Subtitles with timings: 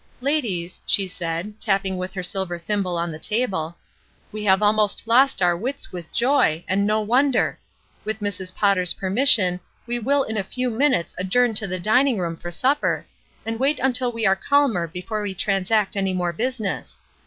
[0.01, 3.75] '^ Ladies/* she said, tapping with her silver thimble on the table,
[4.31, 7.59] *'we have almost lost our wits for joy, and no wonder.
[8.03, 8.55] With Mrs.
[8.55, 13.05] Potter's permission we will in a few minutes adjourn to the dining room for supper,
[13.45, 16.99] and wait until we are calmer before we transact any more business.